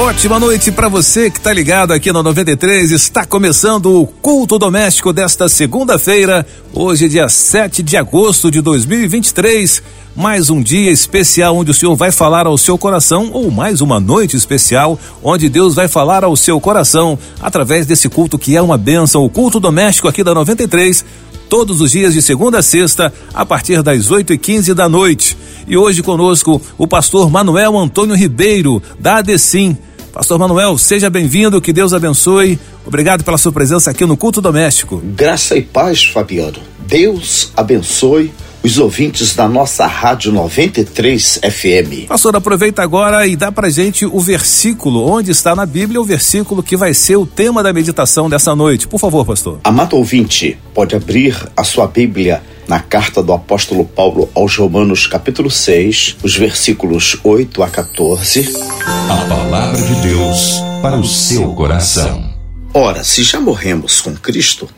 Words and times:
Ótima 0.00 0.40
noite 0.40 0.72
para 0.72 0.88
você 0.88 1.30
que 1.30 1.36
está 1.36 1.52
ligado 1.52 1.92
aqui 1.92 2.10
no 2.10 2.22
93. 2.22 2.90
Está 2.90 3.26
começando 3.26 4.00
o 4.00 4.06
culto 4.06 4.58
doméstico 4.58 5.12
desta 5.12 5.46
segunda-feira, 5.46 6.46
hoje, 6.72 7.06
dia 7.06 7.28
7 7.28 7.82
de 7.82 7.98
agosto 7.98 8.50
de 8.50 8.62
2023. 8.62 9.82
Mais 10.16 10.48
um 10.48 10.62
dia 10.62 10.90
especial 10.90 11.54
onde 11.54 11.70
o 11.70 11.74
Senhor 11.74 11.94
vai 11.96 12.10
falar 12.10 12.46
ao 12.46 12.56
seu 12.56 12.78
coração, 12.78 13.28
ou 13.30 13.50
mais 13.50 13.82
uma 13.82 14.00
noite 14.00 14.38
especial 14.38 14.98
onde 15.22 15.50
Deus 15.50 15.74
vai 15.74 15.86
falar 15.86 16.24
ao 16.24 16.34
seu 16.34 16.58
coração 16.58 17.18
através 17.38 17.84
desse 17.84 18.08
culto 18.08 18.38
que 18.38 18.56
é 18.56 18.62
uma 18.62 18.78
bênção, 18.78 19.22
o 19.22 19.28
culto 19.28 19.60
doméstico 19.60 20.08
aqui 20.08 20.24
da 20.24 20.32
93 20.32 21.04
todos 21.50 21.80
os 21.80 21.90
dias 21.90 22.14
de 22.14 22.22
segunda 22.22 22.60
a 22.60 22.62
sexta, 22.62 23.12
a 23.34 23.44
partir 23.44 23.82
das 23.82 24.10
8 24.10 24.32
e 24.32 24.38
15 24.38 24.72
da 24.72 24.88
noite. 24.88 25.36
E 25.66 25.76
hoje 25.76 26.00
conosco 26.00 26.62
o 26.78 26.86
pastor 26.86 27.28
Manuel 27.28 27.76
Antônio 27.76 28.14
Ribeiro, 28.14 28.80
da 28.98 29.16
ADECIM. 29.16 29.76
Pastor 30.12 30.38
Manuel, 30.38 30.76
seja 30.76 31.08
bem-vindo, 31.08 31.60
que 31.60 31.72
Deus 31.72 31.94
abençoe. 31.94 32.58
Obrigado 32.84 33.22
pela 33.22 33.38
sua 33.38 33.52
presença 33.52 33.90
aqui 33.90 34.04
no 34.04 34.16
Culto 34.16 34.40
Doméstico. 34.40 35.00
Graça 35.04 35.56
e 35.56 35.62
paz, 35.62 36.04
Fabiano. 36.04 36.58
Deus 36.80 37.52
abençoe 37.56 38.32
os 38.62 38.78
ouvintes 38.78 39.34
da 39.34 39.48
nossa 39.48 39.86
Rádio 39.86 40.32
93 40.32 41.40
FM. 41.42 42.08
Pastor, 42.08 42.36
aproveita 42.36 42.82
agora 42.82 43.26
e 43.26 43.36
dá 43.36 43.50
pra 43.50 43.70
gente 43.70 44.04
o 44.04 44.20
versículo, 44.20 45.06
onde 45.06 45.30
está 45.30 45.54
na 45.54 45.64
Bíblia 45.64 46.00
o 46.00 46.04
versículo 46.04 46.62
que 46.62 46.76
vai 46.76 46.92
ser 46.92 47.16
o 47.16 47.24
tema 47.24 47.62
da 47.62 47.72
meditação 47.72 48.28
dessa 48.28 48.54
noite. 48.54 48.86
Por 48.86 48.98
favor, 48.98 49.24
pastor. 49.24 49.60
Amado 49.64 49.96
ouvinte, 49.96 50.58
pode 50.74 50.94
abrir 50.94 51.36
a 51.56 51.64
sua 51.64 51.86
Bíblia 51.86 52.42
na 52.70 52.78
carta 52.78 53.20
do 53.20 53.32
apóstolo 53.32 53.84
Paulo 53.84 54.30
aos 54.32 54.56
Romanos, 54.56 55.04
capítulo 55.04 55.50
6, 55.50 56.18
os 56.22 56.36
versículos 56.36 57.18
8 57.24 57.64
a 57.64 57.68
14. 57.68 58.48
A 58.86 59.26
palavra 59.28 59.82
de 59.82 59.94
Deus 60.02 60.52
para 60.80 60.96
o 60.96 61.04
seu 61.04 61.52
coração. 61.52 62.32
Ora, 62.72 63.02
se 63.02 63.24
já 63.24 63.40
morremos 63.40 64.00
com 64.00 64.14
Cristo, 64.14 64.68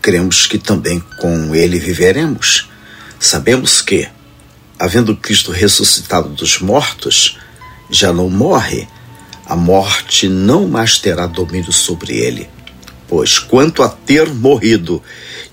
cremos 0.00 0.46
que 0.46 0.56
também 0.56 1.04
com 1.20 1.54
ele 1.54 1.78
viveremos. 1.78 2.70
Sabemos 3.20 3.82
que, 3.82 4.08
havendo 4.78 5.14
Cristo 5.14 5.52
ressuscitado 5.52 6.30
dos 6.30 6.60
mortos, 6.60 7.38
já 7.90 8.10
não 8.10 8.30
morre, 8.30 8.88
a 9.44 9.54
morte 9.54 10.30
não 10.30 10.66
mais 10.66 10.98
terá 10.98 11.26
domínio 11.26 11.74
sobre 11.74 12.16
ele. 12.16 12.48
Pois, 13.06 13.38
quanto 13.38 13.82
a 13.82 13.88
ter 13.88 14.32
morrido, 14.32 15.02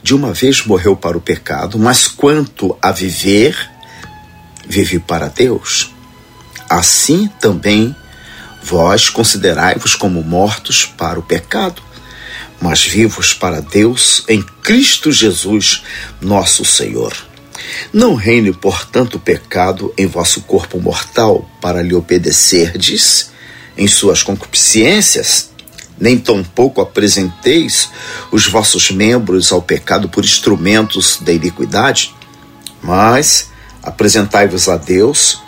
de 0.01 0.15
uma 0.15 0.33
vez 0.33 0.65
morreu 0.65 0.95
para 0.95 1.17
o 1.17 1.21
pecado, 1.21 1.77
mas 1.77 2.07
quanto 2.07 2.77
a 2.81 2.91
viver, 2.91 3.57
vive 4.67 4.99
para 4.99 5.27
Deus. 5.27 5.93
Assim 6.69 7.27
também 7.39 7.95
vós 8.63 9.09
considerai-vos 9.09 9.95
como 9.95 10.23
mortos 10.23 10.85
para 10.85 11.19
o 11.19 11.23
pecado, 11.23 11.81
mas 12.61 12.83
vivos 12.83 13.33
para 13.33 13.59
Deus 13.59 14.23
em 14.27 14.41
Cristo 14.63 15.11
Jesus, 15.11 15.83
nosso 16.21 16.63
Senhor. 16.63 17.13
Não 17.91 18.15
reine, 18.15 18.53
portanto, 18.53 19.15
o 19.15 19.19
pecado 19.19 19.93
em 19.97 20.05
vosso 20.05 20.41
corpo 20.41 20.79
mortal 20.79 21.49
para 21.59 21.81
lhe 21.81 21.93
obedecerdes 21.93 23.31
em 23.77 23.87
suas 23.87 24.23
concupiscências, 24.23 25.50
nem 26.01 26.17
tampouco 26.17 26.81
apresenteis 26.81 27.91
os 28.31 28.47
vossos 28.47 28.89
membros 28.89 29.51
ao 29.51 29.61
pecado 29.61 30.09
por 30.09 30.25
instrumentos 30.25 31.19
da 31.21 31.31
iniquidade, 31.31 32.13
mas 32.81 33.51
apresentai-vos 33.83 34.67
a 34.67 34.77
Deus 34.77 35.39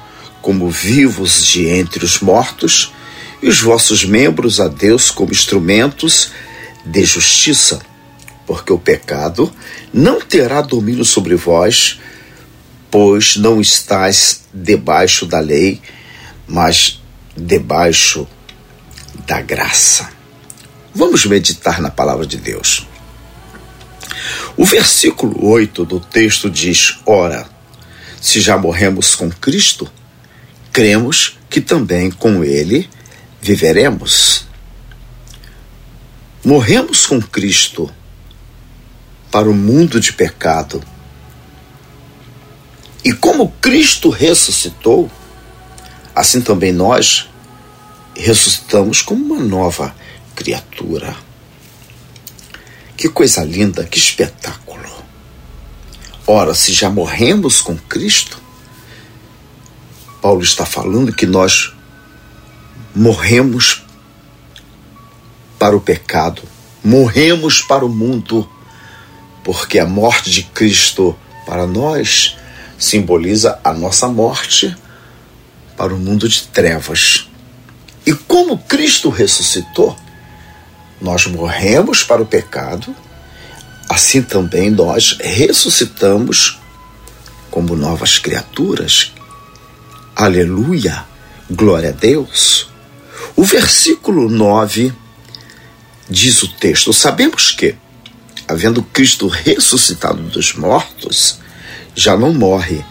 como 0.43 0.69
vivos 0.69 1.43
de 1.43 1.67
entre 1.67 2.05
os 2.05 2.19
mortos, 2.19 2.93
e 3.41 3.47
os 3.47 3.59
vossos 3.61 4.05
membros 4.05 4.59
a 4.59 4.67
Deus 4.67 5.09
como 5.09 5.31
instrumentos 5.31 6.31
de 6.85 7.03
justiça, 7.03 7.79
porque 8.45 8.71
o 8.71 8.77
pecado 8.77 9.51
não 9.91 10.21
terá 10.21 10.61
domínio 10.61 11.03
sobre 11.03 11.35
vós, 11.35 11.99
pois 12.91 13.37
não 13.37 13.59
estáis 13.59 14.43
debaixo 14.53 15.25
da 15.25 15.39
lei, 15.39 15.81
mas 16.47 17.01
debaixo 17.35 18.27
da 19.25 19.41
graça. 19.41 20.22
Vamos 20.95 21.25
meditar 21.25 21.81
na 21.81 21.89
palavra 21.89 22.25
de 22.25 22.37
Deus. 22.37 22.87
O 24.55 24.63
versículo 24.63 25.49
8 25.49 25.85
do 25.85 25.99
texto 25.99 26.51
diz: 26.51 26.99
Ora, 27.03 27.49
se 28.21 28.39
já 28.39 28.57
morremos 28.57 29.15
com 29.15 29.31
Cristo, 29.31 29.91
cremos 30.71 31.39
que 31.49 31.59
também 31.59 32.11
com 32.11 32.43
Ele 32.43 32.87
viveremos. 33.41 34.45
Morremos 36.45 37.07
com 37.07 37.19
Cristo 37.19 37.89
para 39.31 39.49
o 39.49 39.53
mundo 39.53 39.99
de 39.99 40.13
pecado. 40.13 40.83
E 43.03 43.11
como 43.13 43.51
Cristo 43.59 44.11
ressuscitou, 44.11 45.09
assim 46.15 46.39
também 46.39 46.71
nós 46.71 47.29
ressuscitamos 48.15 49.01
como 49.01 49.33
uma 49.33 49.43
nova 49.43 49.95
criatura. 50.35 51.15
Que 52.95 53.09
coisa 53.09 53.43
linda, 53.43 53.83
que 53.85 53.97
espetáculo. 53.97 54.89
Ora, 56.25 56.53
se 56.53 56.71
já 56.71 56.89
morremos 56.89 57.61
com 57.61 57.75
Cristo, 57.75 58.41
Paulo 60.21 60.41
está 60.41 60.65
falando 60.65 61.13
que 61.13 61.25
nós 61.25 61.73
morremos 62.95 63.83
para 65.59 65.75
o 65.75 65.81
pecado, 65.81 66.41
morremos 66.83 67.61
para 67.61 67.85
o 67.85 67.89
mundo, 67.89 68.49
porque 69.43 69.79
a 69.79 69.85
morte 69.85 70.29
de 70.29 70.43
Cristo 70.43 71.15
para 71.45 71.67
nós 71.67 72.37
simboliza 72.77 73.59
a 73.63 73.73
nossa 73.73 74.07
morte 74.07 74.75
para 75.75 75.93
o 75.93 75.99
mundo 75.99 76.29
de 76.29 76.43
trevas. 76.43 77.27
E 78.05 78.13
como 78.13 78.57
Cristo 78.57 79.09
ressuscitou, 79.09 79.97
nós 81.03 81.27
morremos 81.27 82.01
para 82.01 82.21
o 82.21 82.25
pecado, 82.25 82.95
assim 83.89 84.21
também 84.23 84.71
nós 84.71 85.17
ressuscitamos 85.19 86.57
como 87.51 87.75
novas 87.75 88.17
criaturas. 88.17 89.11
Aleluia! 90.15 91.03
Glória 91.51 91.89
a 91.89 91.91
Deus! 91.91 92.69
O 93.35 93.43
versículo 93.43 94.29
9 94.29 94.93
diz 96.09 96.41
o 96.41 96.47
texto: 96.47 96.93
Sabemos 96.93 97.51
que, 97.51 97.75
havendo 98.47 98.81
Cristo 98.81 99.27
ressuscitado 99.27 100.23
dos 100.23 100.53
mortos, 100.53 101.39
já 101.93 102.15
não 102.15 102.33
morre. 102.33 102.83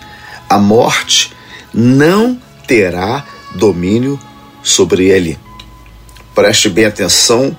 A 0.51 0.59
morte 0.59 1.33
não 1.73 2.39
terá 2.67 3.25
domínio 3.55 4.21
sobre 4.63 5.07
ele. 5.07 5.39
Preste 6.35 6.69
bem 6.69 6.85
atenção 6.85 7.57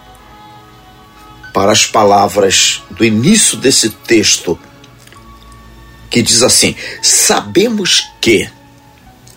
para 1.54 1.72
as 1.72 1.86
palavras 1.86 2.82
do 2.90 3.06
início 3.06 3.56
desse 3.56 3.90
texto, 3.90 4.60
que 6.10 6.22
diz 6.22 6.42
assim: 6.42 6.76
Sabemos 7.02 8.04
que. 8.20 8.50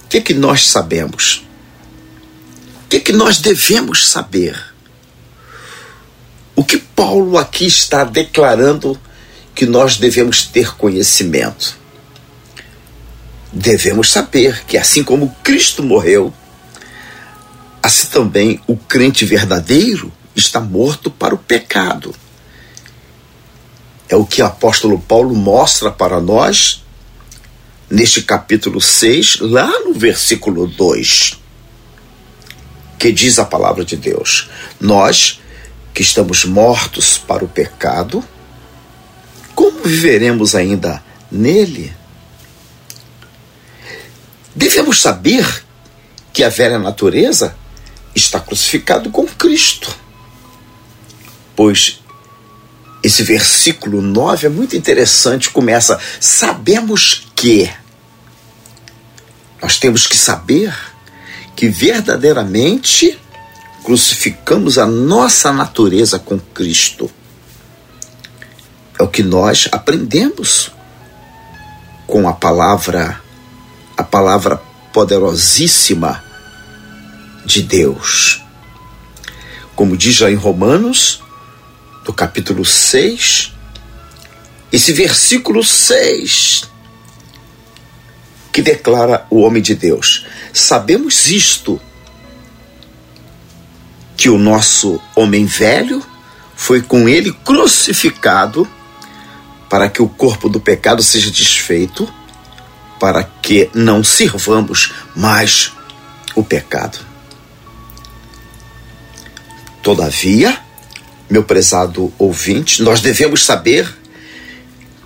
O 0.05 0.09
que, 0.09 0.21
que 0.21 0.35
nós 0.35 0.69
sabemos? 0.69 1.47
O 2.85 2.89
que, 2.89 3.01
que 3.01 3.13
nós 3.13 3.39
devemos 3.39 4.09
saber? 4.09 4.57
O 6.55 6.65
que 6.65 6.79
Paulo 6.79 7.37
aqui 7.37 7.67
está 7.67 8.03
declarando 8.03 8.99
que 9.55 9.67
nós 9.67 9.99
devemos 9.99 10.45
ter 10.45 10.75
conhecimento? 10.77 11.77
Devemos 13.53 14.11
saber 14.11 14.65
que, 14.65 14.79
assim 14.79 15.03
como 15.03 15.35
Cristo 15.43 15.83
morreu, 15.83 16.33
assim 17.83 18.07
também 18.07 18.61
o 18.67 18.77
crente 18.77 19.25
verdadeiro 19.25 20.13
está 20.37 20.61
morto 20.61 21.11
para 21.11 21.35
o 21.35 21.39
pecado. 21.39 22.15
É 24.09 24.15
o 24.15 24.27
que 24.27 24.43
o 24.43 24.47
apóstolo 24.47 25.01
Paulo 25.01 25.35
mostra 25.35 25.91
para 25.91 26.21
nós 26.21 26.85
neste 27.91 28.23
capítulo 28.23 28.81
6, 28.81 29.39
lá 29.41 29.81
no 29.81 29.95
versículo 29.95 30.67
2, 30.67 31.41
que 32.99 33.11
diz 33.11 33.39
a 33.39 33.45
palavra 33.45 33.85
de 33.85 33.97
Deus: 33.97 34.49
Nós 34.79 35.41
que 35.93 36.03
estamos 36.03 36.45
mortos 36.45 37.17
para 37.17 37.45
o 37.45 37.49
pecado, 37.49 38.23
como 39.55 39.83
viveremos 39.83 40.55
ainda 40.55 41.03
nele? 41.33 41.93
Devemos 44.55 45.01
saber 45.01 45.65
que 46.33 46.45
a 46.45 46.49
velha 46.49 46.79
natureza 46.79 47.57
está 48.15 48.39
crucificado 48.41 49.11
com 49.11 49.27
Cristo 49.27 50.06
pois 51.57 52.01
esse 53.03 53.23
versículo 53.23 54.03
9 54.03 54.47
é 54.47 54.51
muito 54.51 54.77
interessante. 54.77 55.51
Começa: 55.51 55.99
Sabemos 56.21 57.29
que. 57.35 57.71
Nós 59.63 59.79
temos 59.79 60.07
que 60.07 60.17
saber 60.17 60.77
que 61.55 61.69
verdadeiramente 61.69 63.19
crucificamos 63.85 64.77
a 64.77 64.87
nossa 64.87 65.53
natureza 65.53 66.19
com 66.19 66.39
Cristo. 66.39 67.11
É 68.99 69.03
o 69.03 69.09
que 69.09 69.23
nós 69.23 69.69
aprendemos 69.71 70.73
com 72.07 72.29
a 72.29 72.33
palavra, 72.33 73.21
a 73.97 74.03
palavra 74.03 74.61
poderosíssima 74.93 76.25
de 77.45 77.63
Deus. 77.63 78.43
Como 79.75 79.97
diz 79.97 80.17
já 80.17 80.31
em 80.31 80.35
Romanos, 80.35 81.23
do 82.07 82.13
capítulo 82.13 82.65
6, 82.65 83.53
esse 84.73 84.93
versículo 84.93 85.65
6, 85.65 86.71
que 88.53 88.63
declara 88.63 89.27
o 89.29 89.41
homem 89.41 89.61
de 89.61 89.75
Deus: 89.75 90.25
Sabemos 90.53 91.29
isto, 91.29 91.81
que 94.17 94.29
o 94.29 94.39
nosso 94.39 95.03
homem 95.17 95.45
velho 95.47 96.01
foi 96.55 96.81
com 96.81 97.09
ele 97.09 97.33
crucificado 97.45 98.67
para 99.69 99.91
que 99.91 100.01
o 100.01 100.09
corpo 100.09 100.49
do 100.49 100.61
pecado 100.61 101.03
seja 101.03 101.29
desfeito, 101.29 102.09
para 103.01 103.25
que 103.25 103.69
não 103.75 104.05
sirvamos 104.05 104.95
mais 105.15 105.73
o 106.37 106.45
pecado. 106.45 106.99
Todavia, 109.83 110.66
meu 111.29 111.43
prezado 111.43 112.13
ouvinte, 112.19 112.83
nós 112.83 113.01
devemos 113.01 113.45
saber 113.45 113.93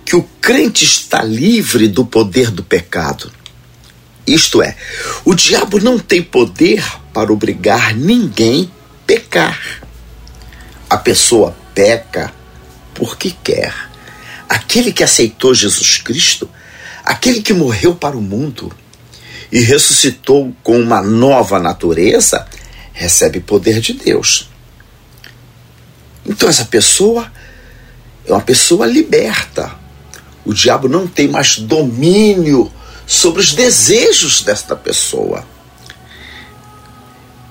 que 0.05 0.15
o 0.15 0.23
crente 0.39 0.83
está 0.83 1.23
livre 1.23 1.87
do 1.87 2.05
poder 2.05 2.51
do 2.51 2.63
pecado. 2.63 3.31
Isto 4.25 4.61
é, 4.61 4.75
o 5.25 5.33
diabo 5.33 5.79
não 5.79 5.97
tem 5.97 6.21
poder 6.21 6.83
para 7.13 7.33
obrigar 7.33 7.95
ninguém 7.95 8.71
a 8.71 9.05
pecar. 9.07 9.81
A 10.89 10.97
pessoa 10.97 11.55
peca 11.73 12.31
porque 12.93 13.33
quer. 13.43 13.73
Aquele 14.47 14.91
que 14.91 15.03
aceitou 15.03 15.55
Jesus 15.55 15.97
Cristo, 15.97 16.49
aquele 17.03 17.41
que 17.41 17.53
morreu 17.53 17.95
para 17.95 18.17
o 18.17 18.21
mundo 18.21 18.71
e 19.51 19.59
ressuscitou 19.61 20.55
com 20.61 20.79
uma 20.79 21.01
nova 21.01 21.59
natureza, 21.59 22.45
recebe 22.93 23.39
poder 23.39 23.79
de 23.79 23.93
Deus. 23.93 24.50
Então 26.25 26.47
essa 26.47 26.65
pessoa 26.65 27.31
é 28.25 28.31
uma 28.31 28.41
pessoa 28.41 28.85
liberta. 28.85 29.71
O 30.45 30.53
diabo 30.53 30.87
não 30.87 31.07
tem 31.07 31.27
mais 31.27 31.57
domínio 31.57 32.71
sobre 33.05 33.41
os 33.41 33.53
desejos 33.53 34.41
desta 34.41 34.75
pessoa. 34.75 35.45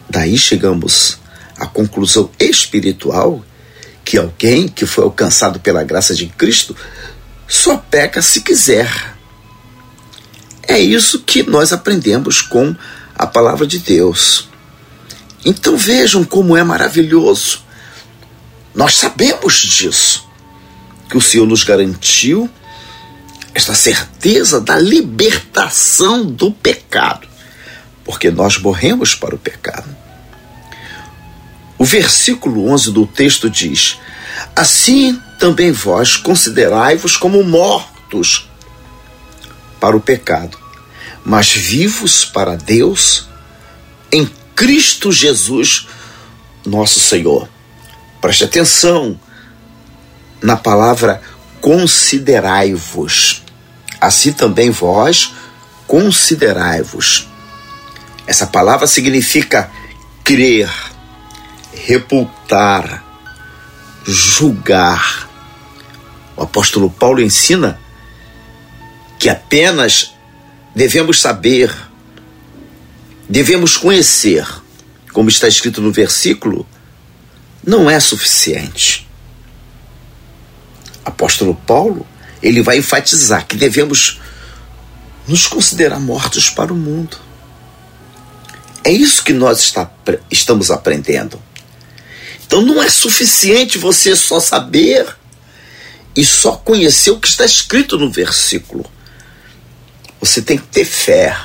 Daí 0.09 0.37
chegamos 0.37 1.19
à 1.57 1.67
conclusão 1.67 2.31
espiritual 2.39 3.45
que 4.05 4.19
alguém 4.19 4.67
que 4.67 4.87
foi 4.87 5.05
alcançado 5.05 5.61
pela 5.61 5.85
graça 5.85 6.15
de 6.15 6.27
Cristo 6.27 6.75
só 7.47 7.77
peca 7.77 8.21
se 8.23 8.41
quiser. 8.41 9.17
É 10.67 10.79
isso 10.79 11.21
que 11.21 11.43
nós 11.43 11.73
aprendemos 11.73 12.41
com 12.41 12.75
a 13.15 13.27
palavra 13.27 13.67
de 13.67 13.79
Deus. 13.79 14.49
Então 15.45 15.77
vejam 15.77 16.25
como 16.25 16.57
é 16.57 16.65
maravilhoso 16.65 17.63
nós 18.75 18.97
sabemos 18.97 19.57
disso, 19.59 20.29
que 21.09 21.17
o 21.17 21.21
Senhor 21.21 21.47
nos 21.47 21.65
garantiu 21.65 22.49
esta 23.55 23.75
certeza 23.75 24.61
da 24.61 24.79
libertação 24.79 26.25
do 26.25 26.53
pecado, 26.53 27.27
porque 28.05 28.31
nós 28.31 28.59
morremos 28.59 29.15
para 29.15 29.35
o 29.35 29.39
pecado. 29.39 29.89
O 31.77 31.85
versículo 31.85 32.71
11 32.71 32.93
do 32.93 33.07
texto 33.07 33.51
diz: 33.51 33.99
Assim 34.55 35.21
também 35.39 35.73
vós 35.73 36.17
considerai-vos 36.17 37.17
como 37.17 37.43
mortos 37.43 38.49
para 39.81 39.97
o 39.97 40.01
pecado, 40.01 40.59
mas 41.25 41.51
vivos 41.51 42.25
para 42.25 42.55
Deus 42.57 43.29
em 44.13 44.29
Cristo 44.55 45.11
Jesus, 45.11 45.87
nosso 46.67 47.01
Senhor. 47.01 47.49
Preste 48.21 48.45
atenção 48.45 49.19
na 50.43 50.57
palavra 50.57 51.23
considerai-vos. 51.61 53.43
Assim 54.01 54.33
também 54.33 54.71
vós 54.71 55.33
considerai-vos. 55.87 57.29
Essa 58.27 58.47
palavra 58.47 58.87
significa 58.87 59.71
crer, 60.23 60.71
repultar, 61.73 63.05
julgar. 64.05 65.29
O 66.37 66.43
apóstolo 66.43 66.91
Paulo 66.91 67.21
ensina 67.21 67.79
que 69.19 69.29
apenas 69.29 70.15
devemos 70.75 71.21
saber, 71.21 71.75
devemos 73.29 73.77
conhecer, 73.77 74.47
como 75.13 75.29
está 75.29 75.49
escrito 75.49 75.83
no 75.83 75.93
versículo, 75.93 76.67
não 77.65 77.91
é 77.91 77.99
suficiente. 78.01 79.07
Apóstolo 81.05 81.55
Paulo, 81.55 82.07
ele 82.43 82.63
vai 82.63 82.79
enfatizar 82.79 83.47
que 83.47 83.57
devemos 83.57 84.21
nos 85.27 85.47
considerar 85.47 86.01
mortos 86.01 86.49
para 86.49 86.73
o 86.73 86.77
mundo. 86.77 87.19
É 88.83 88.91
isso 88.91 89.23
que 89.23 89.33
nós 89.33 89.61
está, 89.61 89.91
estamos 90.31 90.71
aprendendo. 90.71 91.41
Então 92.47 92.63
não 92.63 92.83
é 92.83 92.89
suficiente 92.89 93.79
você 93.79 94.17
só 94.17 94.41
saber 94.41 95.07
e 96.17 96.25
só 96.25 96.53
conhecer 96.53 97.11
o 97.11 97.21
que 97.21 97.29
está 97.29 97.45
escrito 97.45 97.97
no 97.97 98.11
versículo. 98.11 98.85
Você 100.21 100.43
tem 100.43 100.59
que 100.59 100.67
ter 100.67 100.85
fé. 100.85 101.37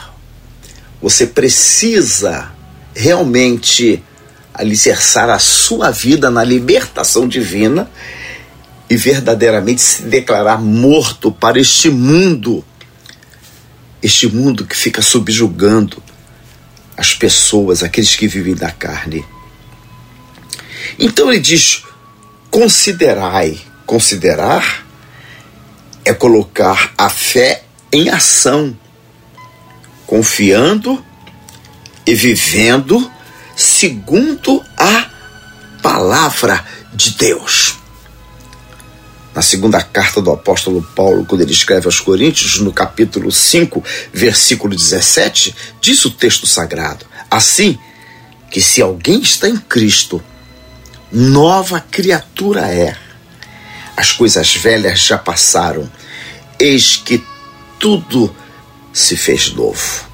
Você 1.01 1.27
precisa 1.27 2.51
realmente 2.95 4.03
alicerçar 4.57 5.29
a 5.29 5.39
sua 5.39 5.91
vida 5.91 6.29
na 6.29 6.43
libertação 6.43 7.27
divina 7.27 7.89
e 8.89 8.95
verdadeiramente 8.95 9.81
se 9.81 10.03
declarar 10.03 10.61
morto 10.61 11.31
para 11.31 11.59
este 11.59 11.89
mundo, 11.89 12.63
este 14.01 14.27
mundo 14.27 14.65
que 14.65 14.75
fica 14.75 15.01
subjugando 15.01 16.01
as 16.95 17.13
pessoas, 17.13 17.83
aqueles 17.83 18.15
que 18.15 18.27
vivem 18.27 18.55
da 18.55 18.71
carne. 18.71 19.25
Então 20.97 21.29
ele 21.29 21.39
diz: 21.39 21.83
considerai. 22.49 23.59
Considerar 23.85 24.83
é 26.03 26.11
colocar 26.11 26.91
a 26.97 27.07
fé 27.07 27.63
em 27.91 28.09
ação, 28.09 28.75
confiando 30.07 31.03
e 32.05 32.15
vivendo 32.15 33.11
segundo 33.55 34.63
a 34.77 35.09
palavra 35.81 36.65
de 36.93 37.11
Deus. 37.11 37.75
Na 39.33 39.41
segunda 39.41 39.81
carta 39.81 40.21
do 40.21 40.31
apóstolo 40.31 40.81
Paulo, 40.95 41.25
quando 41.25 41.41
ele 41.41 41.51
escreve 41.51 41.87
aos 41.87 41.99
Coríntios, 41.99 42.59
no 42.59 42.71
capítulo 42.71 43.31
5, 43.31 43.83
versículo 44.13 44.73
17, 44.73 45.53
diz 45.81 46.05
o 46.05 46.11
texto 46.11 46.47
sagrado: 46.47 47.05
Assim 47.29 47.77
que 48.49 48.61
se 48.61 48.81
alguém 48.81 49.19
está 49.19 49.49
em 49.49 49.57
Cristo, 49.57 50.23
nova 51.11 51.81
criatura 51.81 52.61
é. 52.71 52.95
As 53.97 54.13
coisas 54.13 54.55
velhas 54.55 54.99
já 54.99 55.17
passaram, 55.17 55.91
eis 56.57 56.95
que 56.95 57.21
tudo 57.77 58.33
se 58.93 59.17
fez 59.17 59.53
novo. 59.53 60.05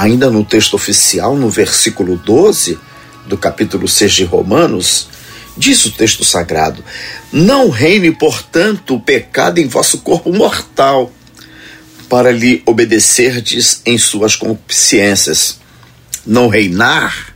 Ainda 0.00 0.30
no 0.30 0.42
texto 0.42 0.72
oficial, 0.72 1.36
no 1.36 1.50
versículo 1.50 2.16
12 2.16 2.78
do 3.26 3.36
capítulo 3.36 3.86
6 3.86 4.12
de 4.14 4.24
Romanos, 4.24 5.10
diz 5.58 5.84
o 5.84 5.90
texto 5.90 6.24
sagrado: 6.24 6.82
Não 7.30 7.68
reine, 7.68 8.10
portanto, 8.10 8.94
o 8.94 9.00
pecado 9.02 9.58
em 9.58 9.68
vosso 9.68 9.98
corpo 9.98 10.32
mortal, 10.32 11.12
para 12.08 12.32
lhe 12.32 12.62
obedecerdes 12.64 13.82
em 13.84 13.98
suas 13.98 14.34
concupiscências. 14.36 15.60
Não 16.24 16.48
reinar 16.48 17.34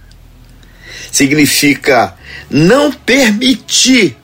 significa 1.12 2.16
não 2.48 2.90
permitir 2.90 4.16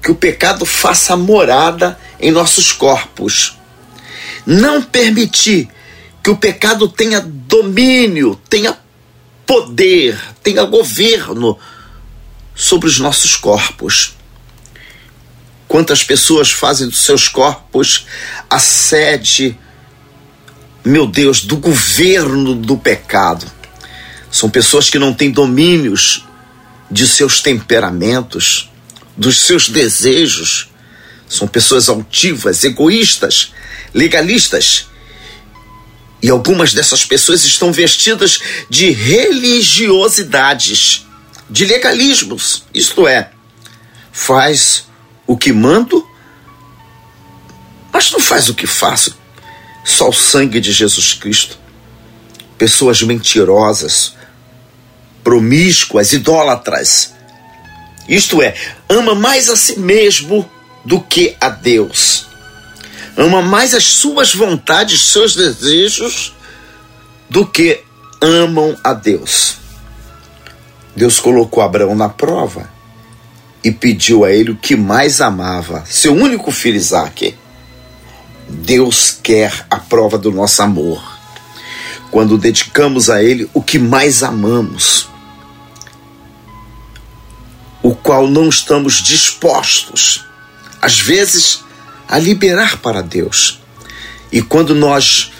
que 0.00 0.10
o 0.10 0.14
pecado 0.14 0.64
faça 0.64 1.14
morada 1.14 1.98
em 2.18 2.30
nossos 2.30 2.72
corpos. 2.72 3.58
Não 4.46 4.80
permitir 4.80 5.68
que 6.24 6.30
o 6.30 6.36
pecado 6.38 6.88
tenha 6.88 7.20
domínio, 7.20 8.40
tenha 8.48 8.78
poder, 9.44 10.18
tenha 10.42 10.64
governo 10.64 11.58
sobre 12.54 12.88
os 12.88 12.98
nossos 12.98 13.36
corpos. 13.36 14.14
Quantas 15.68 16.02
pessoas 16.02 16.50
fazem 16.50 16.88
dos 16.88 17.04
seus 17.04 17.28
corpos 17.28 18.06
a 18.48 18.58
sede, 18.58 19.58
meu 20.82 21.06
Deus, 21.06 21.42
do 21.42 21.58
governo 21.58 22.54
do 22.54 22.78
pecado. 22.78 23.44
São 24.30 24.48
pessoas 24.48 24.88
que 24.88 24.98
não 24.98 25.12
têm 25.12 25.30
domínios 25.30 26.24
de 26.90 27.06
seus 27.06 27.42
temperamentos, 27.42 28.72
dos 29.14 29.42
seus 29.42 29.68
desejos. 29.68 30.70
São 31.28 31.46
pessoas 31.46 31.90
altivas, 31.90 32.64
egoístas, 32.64 33.52
legalistas. 33.92 34.86
E 36.24 36.30
algumas 36.30 36.72
dessas 36.72 37.04
pessoas 37.04 37.44
estão 37.44 37.70
vestidas 37.70 38.40
de 38.70 38.90
religiosidades, 38.90 41.04
de 41.50 41.66
legalismos, 41.66 42.64
isto 42.72 43.06
é, 43.06 43.30
faz 44.10 44.86
o 45.26 45.36
que 45.36 45.52
mando, 45.52 46.08
mas 47.92 48.10
não 48.10 48.20
faz 48.20 48.48
o 48.48 48.54
que 48.54 48.66
faço. 48.66 49.14
Só 49.84 50.08
o 50.08 50.14
sangue 50.14 50.62
de 50.62 50.72
Jesus 50.72 51.12
Cristo. 51.12 51.58
Pessoas 52.56 53.02
mentirosas, 53.02 54.14
promíscuas, 55.22 56.14
idólatras. 56.14 57.12
Isto 58.08 58.40
é, 58.40 58.54
ama 58.88 59.14
mais 59.14 59.50
a 59.50 59.56
si 59.56 59.78
mesmo 59.78 60.50
do 60.86 61.02
que 61.02 61.36
a 61.38 61.50
Deus. 61.50 62.26
Ama 63.16 63.42
mais 63.42 63.74
as 63.74 63.84
suas 63.84 64.34
vontades, 64.34 65.12
seus 65.12 65.34
desejos, 65.34 66.34
do 67.30 67.46
que 67.46 67.82
amam 68.20 68.76
a 68.82 68.92
Deus. 68.92 69.56
Deus 70.96 71.18
colocou 71.20 71.62
Abraão 71.62 71.94
na 71.94 72.08
prova 72.08 72.68
e 73.62 73.70
pediu 73.70 74.24
a 74.24 74.30
ele 74.30 74.50
o 74.50 74.56
que 74.56 74.76
mais 74.76 75.20
amava, 75.20 75.84
seu 75.86 76.14
único 76.14 76.50
filho 76.50 76.76
Isaque. 76.76 77.34
Deus 78.48 79.18
quer 79.22 79.66
a 79.70 79.78
prova 79.78 80.18
do 80.18 80.30
nosso 80.30 80.62
amor. 80.62 81.02
Quando 82.10 82.38
dedicamos 82.38 83.08
a 83.10 83.22
ele 83.22 83.48
o 83.54 83.62
que 83.62 83.78
mais 83.78 84.22
amamos, 84.22 85.08
o 87.82 87.94
qual 87.94 88.28
não 88.28 88.48
estamos 88.48 89.02
dispostos, 89.02 90.24
às 90.80 91.00
vezes, 91.00 91.63
a 92.08 92.18
liberar 92.18 92.78
para 92.78 93.02
Deus. 93.02 93.60
E 94.30 94.42
quando 94.42 94.74
nós 94.74 95.32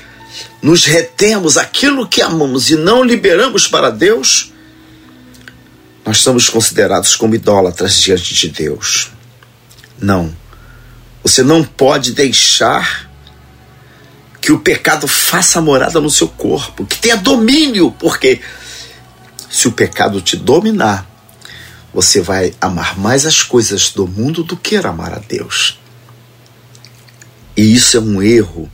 nos 0.63 0.85
retemos 0.85 1.57
aquilo 1.57 2.09
que 2.09 2.23
amamos 2.23 2.71
e 2.71 2.77
não 2.77 3.03
liberamos 3.03 3.67
para 3.67 3.91
Deus, 3.91 4.53
nós 6.05 6.19
somos 6.19 6.49
considerados 6.49 7.17
como 7.17 7.35
idólatras 7.35 8.01
diante 8.01 8.35
de 8.35 8.49
Deus. 8.49 9.11
Não. 9.99 10.35
Você 11.23 11.43
não 11.43 11.65
pode 11.65 12.13
deixar 12.13 13.11
que 14.41 14.53
o 14.53 14.59
pecado 14.59 15.09
faça 15.09 15.61
morada 15.61 16.01
no 16.01 16.11
seu 16.11 16.29
corpo, 16.29 16.85
que 16.85 16.99
tenha 16.99 17.17
domínio, 17.17 17.91
porque 17.99 18.43
se 19.49 19.67
o 19.67 19.73
pecado 19.73 20.21
te 20.21 20.37
dominar, 20.37 21.09
você 21.95 22.21
vai 22.21 22.53
amar 22.61 22.99
mais 22.99 23.25
as 23.25 23.43
coisas 23.43 23.91
do 23.91 24.07
mundo 24.07 24.43
do 24.43 24.57
que 24.57 24.77
amar 24.77 25.15
a 25.15 25.19
Deus. 25.19 25.79
E 27.57 27.75
isso 27.75 27.97
é 27.97 28.01
um 28.01 28.23
erro. 28.23 28.71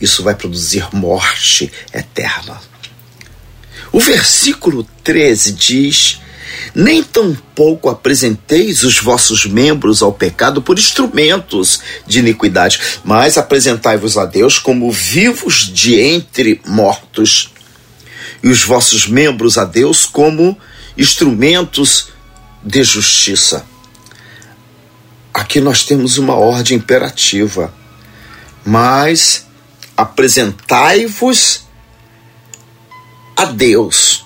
Isso 0.00 0.22
vai 0.22 0.34
produzir 0.34 0.88
morte 0.92 1.70
eterna. 1.92 2.60
O 3.92 4.00
versículo 4.00 4.84
13 5.02 5.52
diz 5.52 6.20
nem 6.74 7.02
tampouco 7.02 7.88
apresenteis 7.88 8.82
os 8.82 8.98
vossos 8.98 9.46
membros 9.46 10.02
ao 10.02 10.12
pecado 10.12 10.60
por 10.60 10.78
instrumentos 10.78 11.80
de 12.06 12.18
iniquidade, 12.18 12.80
mas 13.04 13.38
apresentai-vos 13.38 14.18
a 14.18 14.24
Deus 14.24 14.58
como 14.58 14.90
vivos 14.90 15.70
de 15.72 15.98
entre 16.00 16.60
mortos, 16.66 17.52
e 18.42 18.48
os 18.48 18.62
vossos 18.62 19.06
membros 19.06 19.56
a 19.56 19.64
Deus 19.64 20.04
como 20.04 20.58
instrumentos 20.98 22.08
de 22.62 22.82
justiça. 22.82 23.64
Aqui 25.32 25.60
nós 25.60 25.84
temos 25.84 26.18
uma 26.18 26.34
ordem 26.34 26.76
imperativa, 26.76 27.72
mas 28.64 29.46
apresentai-vos 29.96 31.64
a 33.36 33.46
Deus 33.46 34.24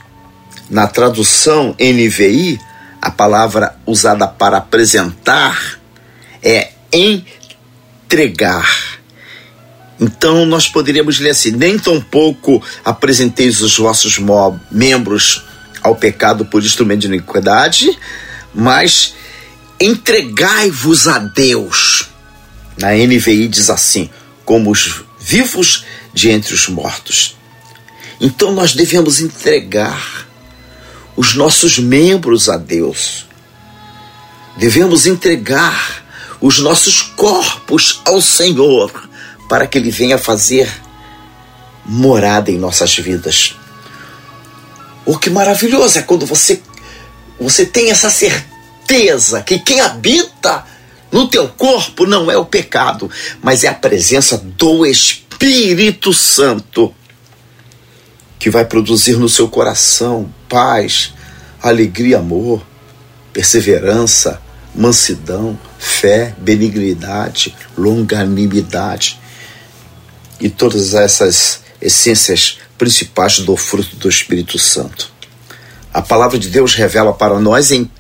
na 0.71 0.87
tradução 0.87 1.75
NVI, 1.81 2.61
a 3.01 3.11
palavra 3.11 3.77
usada 3.87 4.27
para 4.27 4.59
apresentar 4.59 5.79
é 6.43 6.73
entregar. 6.93 8.99
Então 10.01 10.47
nós 10.47 10.69
poderíamos 10.69 11.19
ler 11.19 11.31
assim: 11.31 11.53
nem 11.53 11.79
tampouco 11.79 12.63
apresenteis 12.85 13.61
os 13.61 13.77
vossos 13.77 14.19
membros 14.71 15.45
ao 15.83 15.97
pecado 15.97 16.45
por 16.45 16.63
instrumento 16.63 17.01
de 17.01 17.07
iniquidade, 17.09 17.99
mas 18.55 19.15
entregai-vos 19.81 21.09
a 21.09 21.19
Deus. 21.19 22.09
Na 22.79 22.93
NVI 22.93 23.49
diz 23.49 23.71
assim: 23.71 24.09
como 24.49 24.71
os 24.71 25.05
vivos 25.21 25.85
de 26.15 26.31
entre 26.31 26.55
os 26.55 26.69
mortos. 26.69 27.37
Então 28.19 28.51
nós 28.51 28.73
devemos 28.73 29.21
entregar 29.21 30.27
os 31.15 31.35
nossos 31.35 31.79
membros 31.79 32.49
a 32.49 32.57
Deus. 32.57 33.27
Devemos 34.57 35.05
entregar 35.05 36.03
os 36.41 36.61
nossos 36.61 37.03
corpos 37.03 38.01
ao 38.07 38.23
Senhor 38.23 38.91
para 39.51 39.67
que 39.67 39.77
Ele 39.77 39.91
venha 39.91 40.17
fazer 40.17 40.67
morada 41.85 42.51
em 42.51 42.57
nossas 42.57 42.97
vidas. 42.97 43.55
O 45.05 45.19
que 45.19 45.29
maravilhoso 45.29 45.99
é 45.99 46.03
quando 46.03 46.25
você 46.25 46.63
você 47.39 47.67
tem 47.67 47.91
essa 47.91 48.09
certeza 48.09 49.43
que 49.43 49.59
quem 49.59 49.83
habita 49.83 50.65
no 51.11 51.29
teu 51.29 51.49
corpo 51.49 52.07
não 52.07 52.31
é 52.31 52.37
o 52.37 52.45
pecado, 52.45 53.11
mas 53.43 53.65
é 53.65 53.69
a 53.69 53.75
presença 53.75 54.37
do 54.37 54.85
Espírito 54.85 56.13
Santo 56.13 56.95
que 58.39 58.51
vai 58.51 58.65
produzir 58.65 59.17
no 59.17 59.29
seu 59.29 59.49
coração 59.49 60.33
paz, 60.49 61.13
alegria, 61.63 62.19
amor, 62.19 62.65
perseverança, 63.33 64.41
mansidão, 64.75 65.59
fé, 65.79 66.35
benignidade, 66.39 67.55
longanimidade 67.77 69.19
e 70.41 70.49
todas 70.49 70.95
essas 70.95 71.63
essências 71.81 72.59
principais 72.77 73.41
do 73.41 73.57
fruto 73.57 73.97
do 73.97 74.09
Espírito 74.09 74.59
Santo. 74.59 75.11
A 75.93 76.01
palavra 76.01 76.39
de 76.39 76.49
Deus 76.49 76.75
revela 76.75 77.13
para 77.13 77.41
nós 77.41 77.73
em 77.73 77.91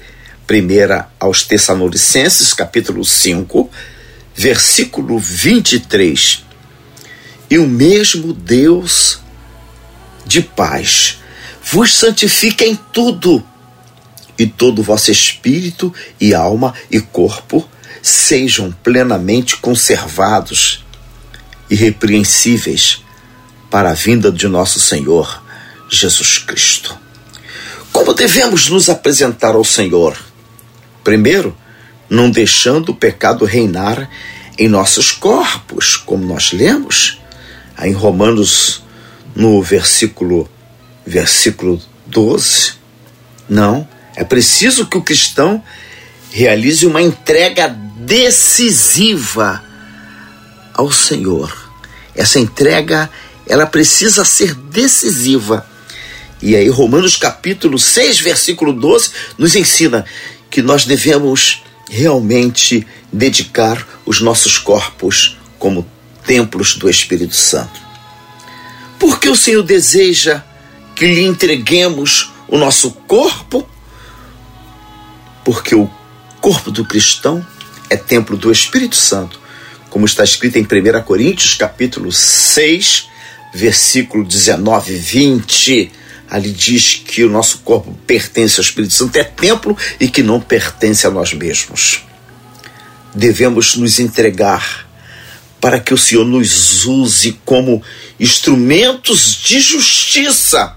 1 0.50 1.05
aos 1.21 1.43
Tessalonicenses, 1.43 2.55
capítulo 2.55 3.05
5, 3.05 3.71
versículo 4.35 5.19
23. 5.19 6.43
E 7.50 7.59
o 7.59 7.67
mesmo 7.67 8.33
Deus 8.33 9.21
de 10.25 10.40
paz 10.40 11.19
vos 11.62 11.95
santifique 11.95 12.64
em 12.64 12.75
tudo, 12.75 13.45
e 14.38 14.47
todo 14.47 14.83
vosso 14.83 15.11
espírito 15.11 15.93
e 16.19 16.35
alma 16.35 16.73
e 16.90 16.99
corpo 16.99 17.69
sejam 18.00 18.73
plenamente 18.83 19.57
conservados, 19.57 20.83
irrepreensíveis, 21.69 23.02
para 23.71 23.90
a 23.90 23.95
vinda 23.95 24.33
de 24.33 24.49
nosso 24.49 24.81
Senhor 24.81 25.43
Jesus 25.90 26.38
Cristo. 26.38 26.99
Como 27.93 28.14
devemos 28.14 28.71
nos 28.71 28.88
apresentar 28.88 29.55
ao 29.55 29.64
Senhor? 29.64 30.28
Primeiro, 31.09 31.57
não 32.11 32.31
deixando 32.31 32.91
o 32.91 32.95
pecado 32.95 33.47
reinar 33.47 34.11
em 34.59 34.69
nossos 34.69 35.11
corpos, 35.11 35.97
como 35.97 36.23
nós 36.23 36.53
lemos 36.53 37.19
em 37.83 37.95
Romanos, 37.95 38.83
no 39.35 39.62
versículo 39.62 40.47
versículo 41.07 41.81
12. 42.05 42.75
Não, 43.49 43.88
é 44.15 44.23
preciso 44.23 44.85
que 44.85 44.99
o 44.99 45.03
cristão 45.03 45.65
realize 46.31 46.85
uma 46.85 47.00
entrega 47.00 47.69
decisiva 47.69 49.65
ao 50.75 50.93
Senhor. 50.93 51.50
Essa 52.15 52.38
entrega, 52.38 53.09
ela 53.47 53.65
precisa 53.65 54.27
ser 54.27 54.55
decisiva. 54.55 55.67
E 56.43 56.55
aí 56.55 56.69
Romanos 56.69 57.17
capítulo 57.17 57.79
6, 57.79 58.21
versículo 58.21 58.75
12 58.75 59.11
nos 59.38 59.57
ensina 59.57 60.05
que 60.50 60.62
nós 60.62 60.85
devemos 60.85 61.62
realmente 61.90 62.87
dedicar 63.12 63.87
os 64.05 64.21
nossos 64.21 64.59
corpos 64.59 65.37
como 65.59 65.87
templos 66.26 66.76
do 66.76 66.88
Espírito 66.88 67.35
Santo. 67.35 67.81
Porque 68.99 69.28
o 69.28 69.37
Senhor 69.37 69.62
deseja 69.62 70.43
que 70.95 71.07
lhe 71.07 71.25
entreguemos 71.25 72.33
o 72.49 72.59
nosso 72.59 72.90
corpo, 72.90 73.69
porque 75.45 75.75
o 75.75 75.90
corpo 76.40 76.71
do 76.71 76.85
cristão 76.85 77.47
é 77.88 77.97
templo 77.97 78.37
do 78.37 78.50
Espírito 78.50 78.97
Santo, 78.97 79.40
como 79.88 80.05
está 80.05 80.25
escrito 80.25 80.57
em 80.57 80.62
1 80.62 81.02
Coríntios, 81.02 81.55
capítulo 81.55 82.12
6, 82.12 83.09
versículo 83.55 84.25
19 84.25 84.93
e 84.93 84.97
20. 84.97 85.93
Ali 86.31 86.53
diz 86.53 87.03
que 87.07 87.25
o 87.25 87.31
nosso 87.31 87.61
corpo 87.61 87.97
pertence 88.07 88.61
ao 88.61 88.65
Espírito 88.65 88.93
Santo, 88.93 89.17
é 89.17 89.25
templo 89.25 89.77
e 89.99 90.09
que 90.09 90.23
não 90.23 90.41
pertence 90.41 91.07
a 91.07 91.11
nós 91.11 91.33
mesmos. 91.33 92.03
Devemos 93.15 93.77
nos 93.77 93.99
entregar 93.99 94.87
para 95.61 95.81
que 95.81 95.95
o 95.95 95.99
Senhor 95.99 96.27
nos 96.27 96.85
use 96.85 97.41
como 97.45 97.83
instrumentos 98.21 99.43
de 99.43 99.61
justiça, 99.61 100.77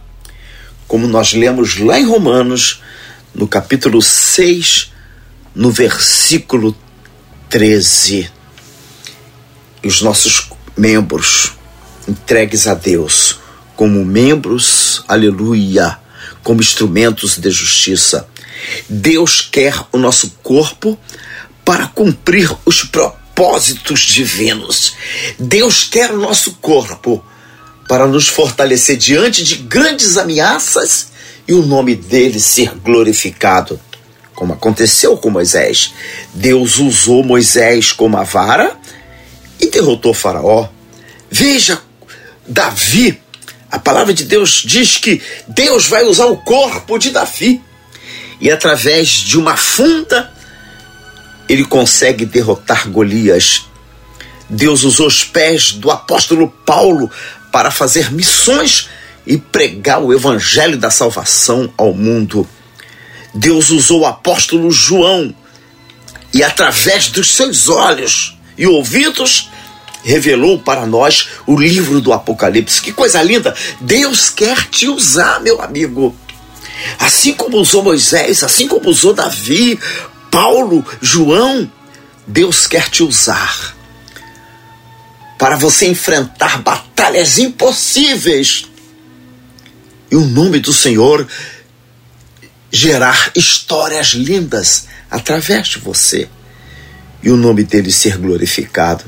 como 0.87 1.05
nós 1.05 1.33
lemos 1.33 1.77
lá 1.77 1.99
em 1.99 2.05
Romanos, 2.05 2.81
no 3.35 3.47
capítulo 3.47 4.01
6, 4.01 4.91
no 5.53 5.69
versículo 5.69 6.75
13. 7.49 8.31
E 9.83 9.87
os 9.87 10.01
nossos 10.01 10.49
membros 10.77 11.51
entregues 12.07 12.67
a 12.67 12.73
Deus 12.73 13.40
como 13.81 14.05
membros, 14.05 15.03
aleluia, 15.07 15.97
como 16.43 16.61
instrumentos 16.61 17.39
de 17.39 17.49
justiça. 17.49 18.27
Deus 18.87 19.41
quer 19.41 19.73
o 19.91 19.97
nosso 19.97 20.37
corpo 20.43 20.95
para 21.65 21.87
cumprir 21.87 22.55
os 22.63 22.83
propósitos 22.83 24.01
divinos. 24.01 24.93
Deus 25.39 25.83
quer 25.83 26.11
o 26.11 26.19
nosso 26.19 26.59
corpo 26.61 27.25
para 27.87 28.05
nos 28.05 28.27
fortalecer 28.27 28.97
diante 28.97 29.43
de 29.43 29.55
grandes 29.55 30.15
ameaças 30.15 31.07
e 31.47 31.53
o 31.55 31.65
nome 31.65 31.95
dele 31.95 32.39
ser 32.39 32.75
glorificado. 32.75 33.81
Como 34.35 34.53
aconteceu 34.53 35.17
com 35.17 35.31
Moisés. 35.31 35.91
Deus 36.35 36.77
usou 36.77 37.23
Moisés 37.23 37.91
como 37.91 38.15
a 38.15 38.21
vara 38.21 38.77
e 39.59 39.71
derrotou 39.71 40.13
Faraó. 40.13 40.69
Veja, 41.31 41.81
Davi, 42.47 43.20
a 43.71 43.79
palavra 43.79 44.13
de 44.13 44.25
Deus 44.25 44.63
diz 44.65 44.97
que 44.97 45.21
Deus 45.47 45.87
vai 45.87 46.03
usar 46.03 46.25
o 46.25 46.37
corpo 46.37 46.97
de 46.97 47.09
Davi 47.09 47.61
e 48.39 48.51
através 48.51 49.07
de 49.07 49.37
uma 49.37 49.55
funda 49.55 50.31
ele 51.47 51.63
consegue 51.63 52.25
derrotar 52.25 52.89
Golias. 52.89 53.65
Deus 54.49 54.83
usou 54.83 55.07
os 55.07 55.23
pés 55.23 55.71
do 55.71 55.89
apóstolo 55.89 56.49
Paulo 56.65 57.09
para 57.51 57.71
fazer 57.71 58.11
missões 58.11 58.89
e 59.25 59.37
pregar 59.37 60.01
o 60.01 60.13
evangelho 60.13 60.77
da 60.77 60.89
salvação 60.89 61.71
ao 61.77 61.93
mundo. 61.93 62.47
Deus 63.33 63.69
usou 63.69 64.01
o 64.01 64.05
apóstolo 64.05 64.69
João 64.71 65.33
e, 66.33 66.43
através 66.43 67.07
dos 67.07 67.33
seus 67.33 67.69
olhos 67.69 68.37
e 68.57 68.67
ouvidos, 68.67 69.50
revelou 70.03 70.59
para 70.59 70.85
nós 70.85 71.29
o 71.45 71.59
livro 71.59 72.01
do 72.01 72.13
Apocalipse. 72.13 72.81
Que 72.81 72.91
coisa 72.91 73.21
linda! 73.21 73.55
Deus 73.79 74.29
quer 74.29 74.67
te 74.69 74.87
usar, 74.87 75.39
meu 75.41 75.61
amigo. 75.61 76.15
Assim 76.99 77.33
como 77.33 77.57
usou 77.57 77.83
Moisés, 77.83 78.43
assim 78.43 78.67
como 78.67 78.89
usou 78.89 79.13
Davi, 79.13 79.79
Paulo, 80.31 80.85
João, 81.01 81.71
Deus 82.25 82.67
quer 82.67 82.89
te 82.89 83.03
usar 83.03 83.75
para 85.37 85.55
você 85.55 85.87
enfrentar 85.87 86.61
batalhas 86.61 87.39
impossíveis 87.39 88.65
e 90.11 90.15
o 90.15 90.21
nome 90.21 90.59
do 90.59 90.71
Senhor 90.71 91.27
gerar 92.71 93.31
histórias 93.35 94.09
lindas 94.09 94.87
através 95.09 95.67
de 95.67 95.79
você 95.79 96.29
e 97.23 97.29
o 97.29 97.35
nome 97.35 97.63
dele 97.63 97.91
ser 97.91 98.17
glorificado. 98.17 99.03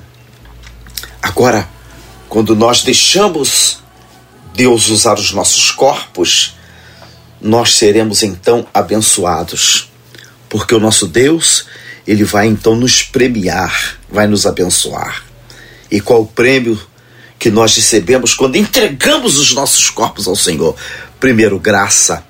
Agora, 1.24 1.68
quando 2.30 2.56
nós 2.56 2.84
deixamos 2.84 3.80
Deus 4.54 4.90
usar 4.90 5.18
os 5.18 5.32
nossos 5.32 5.72
corpos, 5.72 6.56
nós 7.42 7.74
seremos 7.74 8.22
então 8.22 8.68
abençoados, 8.74 9.90
porque 10.48 10.76
o 10.76 10.80
nosso 10.80 11.08
Deus, 11.08 11.66
ele 12.06 12.24
vai 12.24 12.48
então 12.48 12.76
nos 12.76 13.02
premiar, 13.02 13.98
vai 14.12 14.28
nos 14.28 14.46
abençoar. 14.46 15.24
E 15.90 16.00
qual 16.00 16.22
o 16.22 16.28
prêmio 16.28 16.80
que 17.44 17.52
nós 17.52 17.76
recebemos 17.76 18.34
quando 18.34 18.56
entregamos 18.56 19.38
os 19.38 19.54
nossos 19.54 19.90
corpos 19.90 20.30
ao 20.30 20.36
Senhor. 20.36 20.74
Primeiro, 21.20 21.60
graça. 21.60 22.26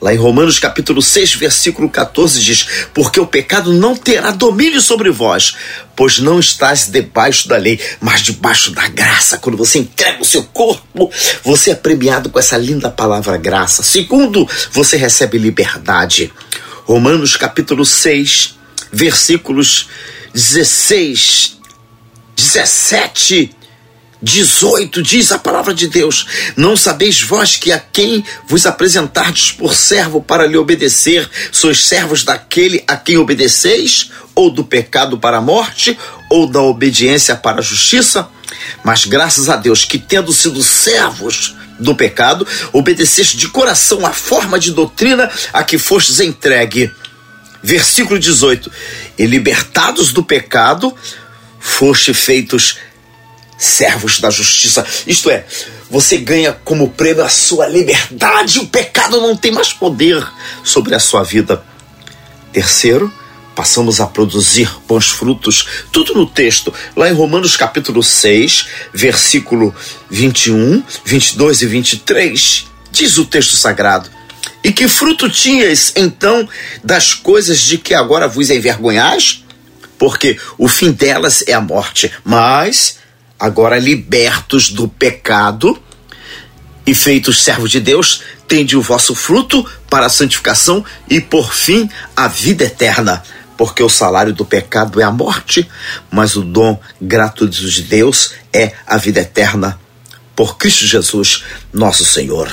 Lá 0.00 0.12
em 0.12 0.18
Romanos 0.18 0.58
capítulo 0.58 1.00
6, 1.00 1.36
versículo 1.36 1.88
14 1.88 2.40
diz: 2.40 2.66
Porque 2.92 3.18
o 3.18 3.26
pecado 3.26 3.72
não 3.72 3.96
terá 3.96 4.30
domínio 4.30 4.80
sobre 4.80 5.10
vós, 5.10 5.54
pois 5.96 6.18
não 6.18 6.38
estás 6.38 6.86
debaixo 6.86 7.48
da 7.48 7.56
lei, 7.56 7.80
mas 7.98 8.20
debaixo 8.20 8.70
da 8.72 8.86
graça. 8.88 9.38
Quando 9.38 9.56
você 9.56 9.78
entrega 9.78 10.20
o 10.20 10.24
seu 10.24 10.44
corpo, 10.44 11.10
você 11.42 11.70
é 11.70 11.74
premiado 11.74 12.28
com 12.28 12.38
essa 12.38 12.58
linda 12.58 12.90
palavra 12.90 13.38
graça. 13.38 13.82
Segundo, 13.82 14.46
você 14.70 14.98
recebe 14.98 15.38
liberdade. 15.38 16.30
Romanos 16.84 17.34
capítulo 17.36 17.84
6, 17.84 18.54
versículos 18.92 19.88
16, 20.34 21.58
17 22.36 23.55
18 24.26 25.04
diz 25.04 25.30
a 25.30 25.38
palavra 25.38 25.72
de 25.72 25.86
Deus: 25.86 26.26
Não 26.56 26.76
sabeis 26.76 27.22
vós 27.22 27.56
que 27.56 27.70
a 27.70 27.78
quem 27.78 28.24
vos 28.48 28.66
apresentardes 28.66 29.52
por 29.52 29.72
servo 29.72 30.20
para 30.20 30.46
lhe 30.46 30.56
obedecer, 30.56 31.30
sois 31.52 31.86
servos 31.86 32.24
daquele 32.24 32.82
a 32.88 32.96
quem 32.96 33.16
obedeceis, 33.18 34.10
ou 34.34 34.50
do 34.50 34.64
pecado 34.64 35.16
para 35.16 35.38
a 35.38 35.40
morte, 35.40 35.96
ou 36.28 36.48
da 36.48 36.60
obediência 36.60 37.36
para 37.36 37.60
a 37.60 37.62
justiça? 37.62 38.28
Mas 38.84 39.04
graças 39.04 39.48
a 39.48 39.54
Deus 39.54 39.84
que, 39.84 39.96
tendo 39.98 40.32
sido 40.32 40.60
servos 40.60 41.54
do 41.78 41.94
pecado, 41.94 42.44
obedeceste 42.72 43.36
de 43.36 43.46
coração 43.48 44.04
a 44.04 44.12
forma 44.12 44.58
de 44.58 44.72
doutrina 44.72 45.30
a 45.52 45.62
que 45.62 45.78
fostes 45.78 46.18
entregue. 46.18 46.90
Versículo 47.62 48.18
18: 48.18 48.72
E 49.16 49.24
libertados 49.24 50.12
do 50.12 50.24
pecado, 50.24 50.92
foste 51.60 52.12
feitos 52.12 52.78
servos 53.58 54.20
da 54.20 54.30
justiça. 54.30 54.84
Isto 55.06 55.30
é, 55.30 55.44
você 55.90 56.16
ganha 56.16 56.52
como 56.52 56.90
prêmio 56.90 57.24
a 57.24 57.28
sua 57.28 57.66
liberdade, 57.66 58.58
o 58.58 58.66
pecado 58.66 59.20
não 59.20 59.36
tem 59.36 59.52
mais 59.52 59.72
poder 59.72 60.26
sobre 60.62 60.94
a 60.94 60.98
sua 60.98 61.22
vida. 61.22 61.62
Terceiro, 62.52 63.12
passamos 63.54 64.00
a 64.00 64.06
produzir 64.06 64.70
bons 64.86 65.10
frutos, 65.10 65.66
tudo 65.90 66.14
no 66.14 66.26
texto, 66.26 66.72
lá 66.94 67.08
em 67.08 67.14
Romanos 67.14 67.56
capítulo 67.56 68.02
6, 68.02 68.66
versículo 68.92 69.74
21, 70.10 70.82
22 71.04 71.62
e 71.62 71.66
23, 71.66 72.66
diz 72.90 73.16
o 73.16 73.24
texto 73.24 73.56
sagrado: 73.56 74.10
E 74.62 74.72
que 74.72 74.86
fruto 74.86 75.30
tinhas 75.30 75.92
então 75.96 76.46
das 76.84 77.14
coisas 77.14 77.60
de 77.60 77.78
que 77.78 77.94
agora 77.94 78.28
vos 78.28 78.50
envergonhais? 78.50 79.42
Porque 79.98 80.38
o 80.58 80.68
fim 80.68 80.92
delas 80.92 81.42
é 81.46 81.54
a 81.54 81.60
morte, 81.60 82.12
mas 82.22 82.98
agora 83.38 83.78
libertos 83.78 84.70
do 84.70 84.88
pecado 84.88 85.80
e 86.86 86.94
feitos 86.94 87.42
servos 87.42 87.70
de 87.70 87.80
Deus, 87.80 88.22
tende 88.46 88.76
o 88.76 88.82
vosso 88.82 89.14
fruto 89.14 89.68
para 89.90 90.06
a 90.06 90.10
santificação 90.10 90.84
e, 91.08 91.20
por 91.20 91.52
fim, 91.52 91.90
a 92.16 92.28
vida 92.28 92.64
eterna. 92.64 93.22
Porque 93.56 93.82
o 93.82 93.88
salário 93.88 94.32
do 94.32 94.44
pecado 94.44 95.00
é 95.00 95.04
a 95.04 95.10
morte, 95.10 95.68
mas 96.10 96.36
o 96.36 96.42
dom 96.42 96.78
gratuito 97.00 97.68
de 97.68 97.82
Deus 97.82 98.34
é 98.52 98.72
a 98.86 98.96
vida 98.98 99.20
eterna 99.20 99.78
por 100.36 100.58
Cristo 100.58 100.84
Jesus, 100.86 101.44
nosso 101.72 102.04
Senhor. 102.04 102.48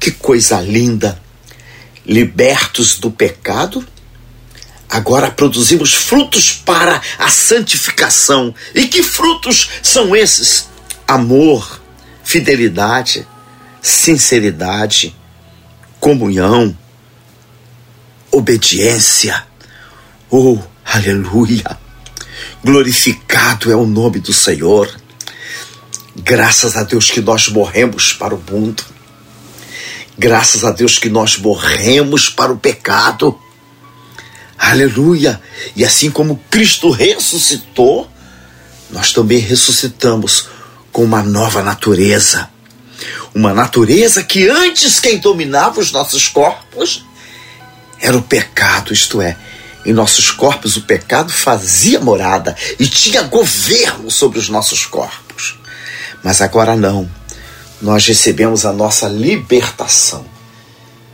Que 0.00 0.10
coisa 0.10 0.60
linda! 0.60 1.20
Libertos 2.04 2.98
do 2.98 3.10
pecado 3.10 3.86
Agora 4.90 5.30
produzimos 5.30 5.94
frutos 5.94 6.50
para 6.52 7.00
a 7.16 7.30
santificação. 7.30 8.52
E 8.74 8.88
que 8.88 9.04
frutos 9.04 9.70
são 9.84 10.16
esses? 10.16 10.68
Amor, 11.06 11.80
fidelidade, 12.24 13.26
sinceridade, 13.80 15.14
comunhão, 16.00 16.76
obediência. 18.32 19.46
Oh, 20.28 20.58
aleluia! 20.84 21.78
Glorificado 22.64 23.70
é 23.70 23.76
o 23.76 23.86
nome 23.86 24.18
do 24.18 24.32
Senhor. 24.32 24.92
Graças 26.16 26.76
a 26.76 26.82
Deus 26.82 27.10
que 27.10 27.20
nós 27.20 27.48
morremos 27.48 28.12
para 28.12 28.34
o 28.34 28.42
mundo. 28.50 28.82
Graças 30.18 30.64
a 30.64 30.72
Deus 30.72 30.98
que 30.98 31.08
nós 31.08 31.38
morremos 31.38 32.28
para 32.28 32.52
o 32.52 32.58
pecado 32.58 33.38
Aleluia! 34.60 35.40
E 35.74 35.82
assim 35.82 36.10
como 36.10 36.38
Cristo 36.50 36.90
ressuscitou, 36.90 38.06
nós 38.90 39.10
também 39.10 39.38
ressuscitamos 39.38 40.48
com 40.92 41.02
uma 41.02 41.22
nova 41.22 41.62
natureza. 41.62 42.50
Uma 43.34 43.54
natureza 43.54 44.22
que 44.22 44.50
antes 44.50 45.00
quem 45.00 45.16
dominava 45.16 45.80
os 45.80 45.90
nossos 45.90 46.28
corpos 46.28 47.06
era 47.98 48.18
o 48.18 48.22
pecado, 48.22 48.92
isto 48.92 49.22
é, 49.22 49.34
Em 49.86 49.94
nossos 49.94 50.30
corpos 50.30 50.76
o 50.76 50.82
pecado 50.82 51.32
fazia 51.32 51.98
morada 51.98 52.54
e 52.78 52.86
tinha 52.86 53.22
governo 53.22 54.10
sobre 54.10 54.38
os 54.38 54.50
nossos 54.50 54.84
corpos. 54.84 55.58
Mas 56.22 56.42
agora 56.42 56.76
não. 56.76 57.10
Nós 57.80 58.06
recebemos 58.06 58.66
a 58.66 58.74
nossa 58.74 59.08
libertação. 59.08 60.26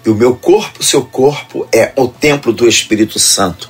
E 0.07 0.09
o 0.09 0.15
meu 0.15 0.37
corpo, 0.37 0.85
seu 0.85 1.05
corpo, 1.05 1.67
é 1.73 1.93
o 1.97 2.07
templo 2.07 2.53
do 2.53 2.69
Espírito 2.69 3.19
Santo. 3.19 3.69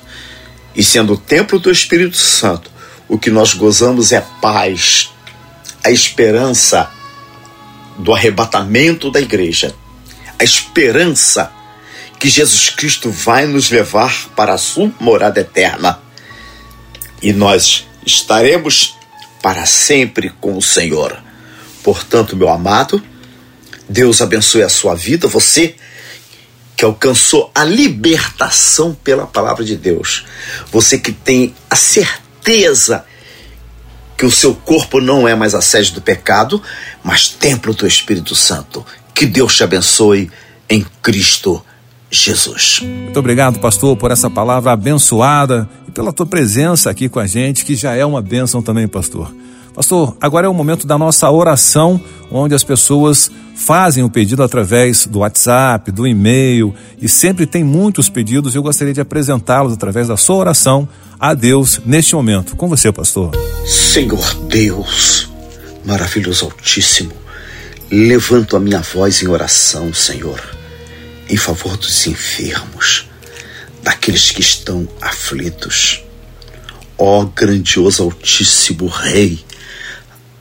E 0.75 0.83
sendo 0.83 1.13
o 1.13 1.17
templo 1.17 1.57
do 1.57 1.71
Espírito 1.71 2.15
Santo, 2.15 2.69
o 3.07 3.17
que 3.17 3.31
nós 3.31 3.55
gozamos 3.55 4.11
é 4.11 4.23
paz, 4.39 5.09
a 5.83 5.89
esperança 5.89 6.91
do 7.97 8.13
arrebatamento 8.13 9.09
da 9.09 9.19
igreja, 9.19 9.73
a 10.37 10.43
esperança 10.43 11.51
que 12.19 12.29
Jesus 12.29 12.69
Cristo 12.69 13.09
vai 13.09 13.47
nos 13.47 13.71
levar 13.71 14.29
para 14.35 14.53
a 14.53 14.59
sua 14.59 14.91
morada 14.99 15.39
eterna. 15.39 15.99
E 17.19 17.33
nós 17.33 17.87
estaremos 18.05 18.95
para 19.41 19.65
sempre 19.65 20.29
com 20.39 20.55
o 20.55 20.61
Senhor. 20.61 21.17
Portanto, 21.83 22.35
meu 22.35 22.49
amado, 22.49 23.01
Deus 23.89 24.21
abençoe 24.21 24.61
a 24.61 24.69
sua 24.69 24.93
vida, 24.93 25.27
você 25.27 25.75
que 26.77 26.85
alcançou 26.85 27.49
a 27.55 27.65
libertação 27.65 28.95
pela 29.03 29.25
palavra 29.25 29.65
de 29.65 29.75
Deus, 29.75 30.25
você 30.71 30.99
que 30.99 31.11
tem 31.11 31.55
a 31.67 31.75
certeza 31.75 33.03
que 34.15 34.25
o 34.25 34.31
seu 34.31 34.53
corpo 34.53 35.01
não 35.01 35.27
é 35.27 35.33
mais 35.33 35.55
a 35.55 35.61
sede 35.61 35.91
do 35.91 36.01
pecado, 36.01 36.61
mas 37.03 37.29
templo 37.29 37.73
do 37.73 37.87
Espírito 37.87 38.35
Santo. 38.35 38.85
Que 39.13 39.25
Deus 39.25 39.55
te 39.55 39.63
abençoe 39.63 40.31
em 40.69 40.85
Cristo 41.01 41.63
Jesus. 42.11 42.81
Muito 42.83 43.19
obrigado, 43.19 43.59
pastor, 43.59 43.97
por 43.97 44.11
essa 44.11 44.29
palavra 44.29 44.71
abençoada 44.71 45.67
e 45.87 45.91
pela 45.91 46.13
tua 46.13 46.27
presença 46.27 46.91
aqui 46.91 47.09
com 47.09 47.19
a 47.19 47.25
gente, 47.25 47.65
que 47.65 47.75
já 47.75 47.95
é 47.95 48.05
uma 48.05 48.21
bênção 48.21 48.61
também, 48.61 48.87
pastor. 48.87 49.33
Pastor, 49.77 50.17
agora 50.19 50.47
é 50.47 50.49
o 50.49 50.53
momento 50.55 50.87
da 50.87 50.97
nossa 50.97 51.29
oração, 51.29 52.03
onde 52.31 52.55
as 52.55 52.63
pessoas 52.63 53.29
fazem 53.55 54.03
o 54.03 54.09
pedido 54.09 54.41
através 54.41 55.05
do 55.05 55.19
WhatsApp, 55.19 55.91
do 55.91 56.07
e-mail, 56.07 56.73
e 56.99 57.07
sempre 57.07 57.45
tem 57.45 57.63
muitos 57.63 58.09
pedidos. 58.09 58.55
Eu 58.55 58.63
gostaria 58.63 58.91
de 58.91 59.01
apresentá-los 59.01 59.73
através 59.73 60.07
da 60.07 60.17
sua 60.17 60.37
oração 60.37 60.89
a 61.19 61.35
Deus 61.35 61.79
neste 61.85 62.15
momento. 62.15 62.55
Com 62.55 62.67
você, 62.67 62.91
pastor. 62.91 63.33
Senhor 63.67 64.33
Deus, 64.47 65.29
maravilhoso 65.85 66.45
Altíssimo, 66.45 67.13
levanto 67.91 68.57
a 68.57 68.59
minha 68.59 68.79
voz 68.79 69.21
em 69.21 69.27
oração, 69.27 69.93
Senhor, 69.93 70.41
em 71.29 71.37
favor 71.37 71.77
dos 71.77 72.07
enfermos, 72.07 73.07
daqueles 73.83 74.31
que 74.31 74.41
estão 74.41 74.87
aflitos. 74.99 76.03
Ó 76.97 77.25
grandioso 77.25 78.01
Altíssimo 78.01 78.87
Rei, 78.87 79.45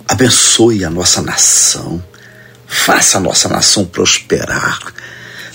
Abençoe 0.09 0.85
a 0.85 0.91
nossa 0.91 1.21
nação. 1.21 2.03
Faça 2.67 3.19
a 3.19 3.21
nossa 3.21 3.49
nação 3.49 3.85
prosperar. 3.85 4.81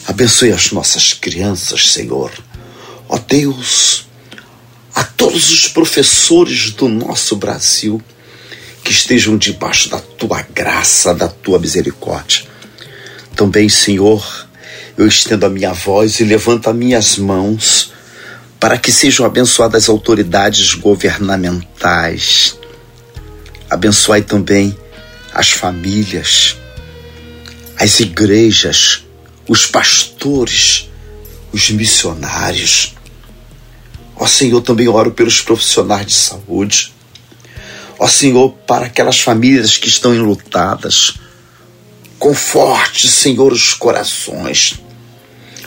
Abençoe 0.08 0.52
as 0.52 0.72
nossas 0.72 1.14
crianças, 1.14 1.92
Senhor. 1.92 2.32
Ó 3.08 3.18
Deus, 3.18 4.08
a 4.94 5.04
todos 5.04 5.50
os 5.50 5.68
professores 5.68 6.72
do 6.72 6.88
nosso 6.88 7.36
Brasil 7.36 8.02
que 8.84 8.92
estejam 8.92 9.38
debaixo 9.38 9.90
da 9.90 10.00
tua 10.00 10.42
graça, 10.42 11.14
da 11.14 11.28
tua 11.28 11.60
misericórdia. 11.60 12.46
Também, 13.36 13.70
Senhor, 13.70 14.48
eu 14.98 15.08
estendo 15.08 15.46
a 15.46 15.50
minha 15.50 15.74
voz 15.74 16.20
e 16.20 16.24
levanto 16.24 16.70
as 16.70 16.76
minhas 16.76 17.18
mãos 17.18 17.94
para 18.60 18.78
que 18.78 18.92
sejam 18.92 19.26
abençoadas 19.26 19.84
as 19.84 19.90
autoridades 19.90 20.76
governamentais, 20.76 22.58
Abençoai 23.72 24.22
também 24.22 24.78
as 25.34 25.52
famílias, 25.52 26.58
as 27.80 28.02
igrejas, 28.02 29.06
os 29.48 29.66
pastores, 29.66 30.90
os 31.54 31.70
missionários. 31.70 32.94
Ó 34.18 34.28
Senhor, 34.28 34.60
também 34.60 34.90
oro 34.90 35.12
pelos 35.12 35.40
profissionais 35.40 36.06
de 36.06 36.14
saúde. 36.14 36.94
Ó 37.98 38.10
Senhor, 38.10 38.52
para 38.68 38.88
aquelas 38.88 39.22
famílias 39.22 39.78
que 39.78 39.88
estão 39.88 40.14
enlutadas. 40.14 41.14
Conforte, 42.20 43.08
Senhor, 43.08 43.54
os 43.54 43.74
corações. 43.74 44.82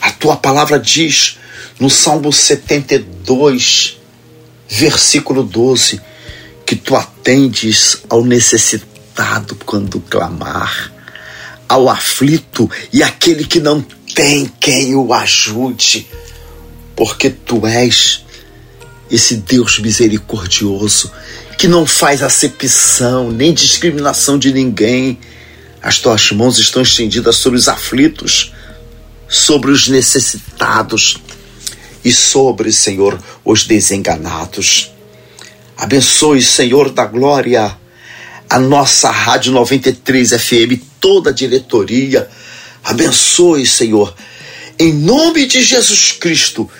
A 0.03 0.13
tua 0.13 0.37
palavra 0.37 0.79
diz 0.79 1.39
no 1.81 1.89
Salmo 1.89 2.31
72, 2.31 3.97
versículo 4.69 5.43
12 5.43 6.13
que 6.67 6.77
tu 6.77 6.97
atendes 6.97 7.99
ao 8.09 8.25
necessitado 8.25 9.57
quando 9.65 10.01
clamar, 10.01 10.93
ao 11.69 11.89
aflito 11.89 12.71
e 12.93 13.03
aquele 13.03 13.45
que 13.45 13.61
não 13.61 13.81
tem 14.15 14.51
quem 14.61 14.95
o 14.95 15.13
ajude, 15.13 16.07
porque 16.97 17.31
tu 17.31 17.67
és 17.67 18.25
esse 19.11 19.37
Deus 19.37 19.79
misericordioso 19.79 21.11
que 21.59 21.69
não 21.69 21.87
faz 21.87 22.23
acepção 22.23 23.31
nem 23.31 23.53
discriminação 23.53 24.39
de 24.39 24.53
ninguém. 24.53 25.19
As 25.83 25.99
tuas 25.99 26.31
mãos 26.33 26.59
estão 26.59 26.83
estendidas 26.83 27.37
sobre 27.37 27.59
os 27.59 27.69
aflitos, 27.69 28.53
sobre 29.29 29.71
os 29.71 29.89
necessitados 29.89 31.19
e 32.05 32.13
sobre, 32.13 32.73
Senhor, 32.73 33.19
os 33.45 33.65
desenganados. 33.65 34.94
Abençoe, 35.77 36.43
Senhor 36.43 36.91
da 36.91 37.05
Glória, 37.05 37.77
a 38.49 38.59
nossa 38.59 39.11
Rádio 39.11 39.53
93 39.53 40.31
FM, 40.31 40.81
toda 41.01 41.31
a 41.31 41.33
diretoria. 41.33 42.29
Abençoe, 42.83 43.67
Senhor, 43.67 44.15
em 44.79 44.93
nome 44.93 45.47
de 45.47 45.63
Jesus 45.63 46.13
Cristo. 46.13 46.71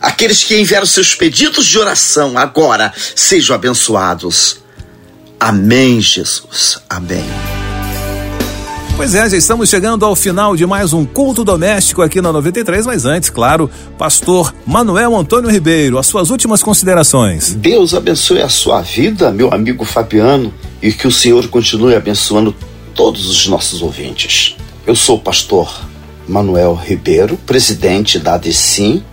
Aqueles 0.00 0.44
que 0.44 0.56
enviaram 0.56 0.86
seus 0.86 1.14
pedidos 1.14 1.66
de 1.66 1.78
oração 1.78 2.36
agora 2.38 2.92
sejam 3.14 3.56
abençoados. 3.56 4.58
Amém, 5.40 6.00
Jesus. 6.00 6.78
Amém. 6.88 7.65
Pois 8.96 9.14
é, 9.14 9.28
já 9.28 9.36
estamos 9.36 9.68
chegando 9.68 10.06
ao 10.06 10.16
final 10.16 10.56
de 10.56 10.64
mais 10.64 10.94
um 10.94 11.04
culto 11.04 11.44
doméstico 11.44 12.00
aqui 12.00 12.22
na 12.22 12.32
93, 12.32 12.86
mas 12.86 13.04
antes, 13.04 13.28
claro, 13.28 13.70
pastor 13.98 14.54
Manuel 14.64 15.14
Antônio 15.14 15.50
Ribeiro, 15.50 15.98
as 15.98 16.06
suas 16.06 16.30
últimas 16.30 16.62
considerações. 16.62 17.52
Deus 17.52 17.92
abençoe 17.92 18.40
a 18.40 18.48
sua 18.48 18.80
vida, 18.80 19.30
meu 19.30 19.52
amigo 19.52 19.84
Fabiano, 19.84 20.52
e 20.80 20.90
que 20.92 21.06
o 21.06 21.12
Senhor 21.12 21.46
continue 21.48 21.94
abençoando 21.94 22.56
todos 22.94 23.28
os 23.28 23.46
nossos 23.46 23.82
ouvintes. 23.82 24.56
Eu 24.86 24.96
sou 24.96 25.16
o 25.18 25.20
pastor 25.20 25.70
Manuel 26.26 26.74
Ribeiro, 26.74 27.36
presidente 27.36 28.18
da 28.18 28.34
ADECIM, 28.34 29.04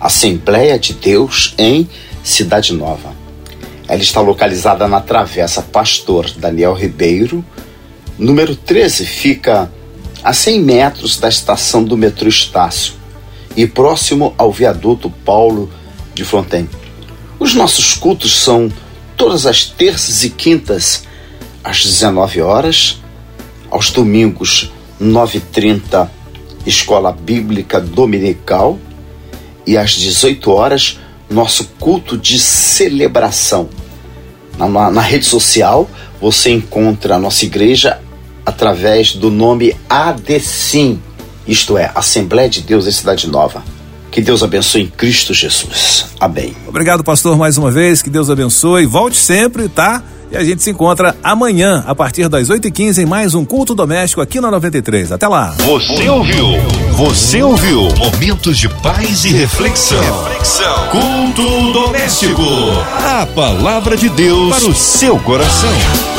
Assembleia 0.00 0.78
de 0.78 0.92
Deus 0.92 1.54
em 1.58 1.88
Cidade 2.22 2.72
Nova. 2.72 3.12
Ela 3.88 4.00
está 4.00 4.20
localizada 4.20 4.86
na 4.86 5.00
Travessa 5.00 5.60
Pastor 5.60 6.30
Daniel 6.38 6.72
Ribeiro, 6.72 7.44
Número 8.18 8.54
13 8.54 9.04
fica 9.04 9.68
a 10.22 10.32
100 10.32 10.60
metros 10.60 11.18
da 11.18 11.28
estação 11.28 11.82
do 11.82 11.96
metrô 11.96 12.28
Estácio 12.28 12.94
e 13.56 13.66
próximo 13.66 14.32
ao 14.38 14.52
viaduto 14.52 15.10
Paulo 15.10 15.68
de 16.14 16.24
Fontaine. 16.24 16.70
Os 17.40 17.54
nossos 17.54 17.94
cultos 17.94 18.38
são 18.38 18.72
todas 19.16 19.46
as 19.46 19.64
terças 19.64 20.22
e 20.22 20.30
quintas 20.30 21.02
às 21.62 21.82
19 21.84 22.40
horas, 22.40 23.00
aos 23.68 23.90
domingos 23.90 24.70
9h30 25.02 26.08
Escola 26.64 27.10
Bíblica 27.10 27.80
Dominical 27.80 28.78
e 29.66 29.76
às 29.76 29.90
18 29.90 30.52
horas 30.52 31.00
nosso 31.28 31.64
culto 31.80 32.16
de 32.16 32.38
celebração. 32.38 33.68
Na, 34.56 34.68
na 34.88 35.00
rede 35.00 35.26
social 35.26 35.90
você 36.20 36.50
encontra 36.50 37.16
a 37.16 37.18
nossa 37.18 37.44
igreja 37.44 38.00
através 38.44 39.14
do 39.14 39.30
nome 39.30 39.74
ADCIM, 39.88 41.00
isto 41.46 41.76
é, 41.76 41.90
Assembleia 41.94 42.48
de 42.48 42.62
Deus 42.62 42.86
em 42.86 42.92
Cidade 42.92 43.28
Nova. 43.28 43.62
Que 44.10 44.20
Deus 44.20 44.42
abençoe 44.44 44.82
em 44.82 44.86
Cristo 44.86 45.34
Jesus. 45.34 46.06
Amém. 46.20 46.54
Obrigado, 46.68 47.02
pastor, 47.02 47.36
mais 47.36 47.58
uma 47.58 47.70
vez. 47.70 48.00
Que 48.00 48.08
Deus 48.08 48.30
abençoe. 48.30 48.86
Volte 48.86 49.16
sempre, 49.16 49.68
tá? 49.68 50.04
E 50.30 50.36
a 50.36 50.44
gente 50.44 50.62
se 50.62 50.70
encontra 50.70 51.16
amanhã, 51.22 51.84
a 51.86 51.94
partir 51.94 52.28
das 52.28 52.48
8h15, 52.48 52.98
em 53.02 53.06
mais 53.06 53.34
um 53.34 53.44
culto 53.44 53.74
doméstico 53.74 54.20
aqui 54.20 54.40
na 54.40 54.50
93. 54.50 55.12
Até 55.12 55.26
lá. 55.26 55.54
Você 55.58 56.08
ouviu? 56.08 56.46
Você 56.92 57.42
ouviu? 57.42 57.88
Momentos 57.96 58.56
de 58.56 58.68
paz 58.68 59.24
e 59.24 59.32
reflexão. 59.32 60.00
reflexão. 60.24 60.88
Culto 60.90 61.72
doméstico. 61.72 62.42
A 63.04 63.26
palavra 63.26 63.96
de 63.96 64.08
Deus 64.08 64.56
para 64.56 64.70
o 64.70 64.74
seu 64.74 65.18
coração. 65.18 66.13